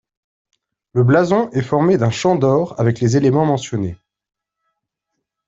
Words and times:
Le 0.93 1.03
blason 1.03 1.51
est 1.51 1.61
formé 1.61 1.95
d'un 1.97 2.09
champ 2.09 2.35
d'or 2.35 2.73
avec 2.79 2.99
les 2.99 3.17
éléments 3.17 3.45
mentionnés. 3.45 3.95